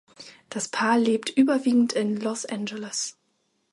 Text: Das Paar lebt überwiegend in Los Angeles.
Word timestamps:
Das 0.49 0.67
Paar 0.67 0.97
lebt 0.97 1.29
überwiegend 1.29 1.93
in 1.93 2.17
Los 2.19 2.47
Angeles. 2.47 3.19